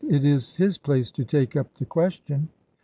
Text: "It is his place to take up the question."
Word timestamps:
"It 0.09 0.25
is 0.25 0.55
his 0.55 0.79
place 0.79 1.11
to 1.11 1.23
take 1.23 1.55
up 1.55 1.75
the 1.75 1.85
question." 1.85 2.49